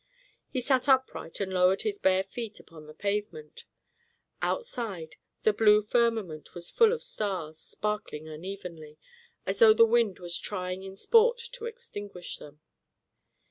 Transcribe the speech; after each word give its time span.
He 0.49 0.61
sat 0.61 0.89
upright 0.89 1.39
and 1.39 1.53
lowered 1.53 1.83
his 1.83 1.99
bare 1.99 2.23
feet 2.23 2.59
upon 2.59 2.87
the 2.87 2.93
pavement. 2.95 3.65
Outside, 4.41 5.15
the 5.43 5.53
blue 5.53 5.83
firmament 5.83 6.55
was 6.55 6.71
full 6.71 6.91
of 6.91 7.03
stars, 7.03 7.59
sparkling 7.59 8.27
unevenly, 8.27 8.97
as 9.45 9.59
though 9.59 9.73
the 9.75 9.85
wind 9.85 10.17
was 10.17 10.39
trying 10.39 10.81
in 10.81 10.97
sport 10.97 11.37
to 11.53 11.65
extinguish 11.67 12.39
them. 12.39 12.61